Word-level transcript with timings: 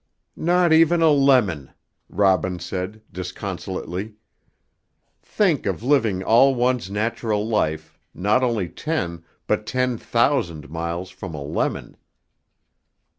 "Not 0.35 0.73
even 0.73 1.03
a 1.03 1.11
lemon!" 1.11 1.73
Robin 2.09 2.57
said 2.57 3.03
disconsolately. 3.11 4.15
"Think 5.21 5.67
of 5.67 5.83
living 5.83 6.23
all 6.23 6.55
one's 6.55 6.89
natural 6.89 7.47
life 7.47 7.99
not 8.11 8.41
only 8.41 8.67
ten, 8.67 9.23
but 9.45 9.67
ten 9.67 9.99
thousand 9.99 10.71
miles 10.71 11.11
from 11.11 11.35
a 11.35 11.43
lemon." 11.43 11.97